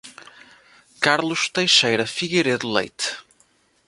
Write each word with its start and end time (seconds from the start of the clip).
Carlos 0.99 1.47
Teixeira 1.51 2.07
Figueiredo 2.07 2.67
Leite 2.73 3.17